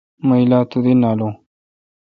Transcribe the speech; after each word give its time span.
مہ 0.27 0.35
الا 0.41 0.59
تودی 0.69 0.93
نالون۔ 1.01 1.33